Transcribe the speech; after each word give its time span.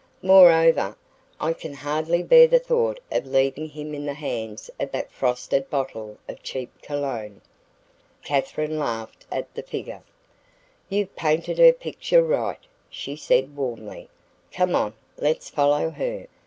Moreover, 0.23 0.97
I 1.39 1.53
can 1.53 1.73
hardly 1.75 2.23
bear 2.23 2.47
the 2.47 2.57
thought 2.57 2.99
of 3.11 3.27
leaving 3.27 3.69
him 3.69 3.93
in 3.93 4.07
the 4.07 4.15
hands 4.15 4.71
of 4.79 4.91
that 4.93 5.11
frosted 5.11 5.69
bottle 5.69 6.17
of 6.27 6.41
cheap 6.41 6.71
Cologne." 6.81 7.39
Katherine 8.23 8.79
laughed 8.79 9.27
at 9.31 9.53
the 9.53 9.61
figure. 9.61 10.01
"You've 10.89 11.15
painted 11.15 11.59
her 11.59 11.71
picture 11.71 12.23
right," 12.23 12.65
she 12.89 13.15
said 13.15 13.55
warmly. 13.55 14.09
"Come 14.51 14.75
on, 14.75 14.95
let's 15.19 15.51
follow 15.51 15.91
her. 15.91 16.25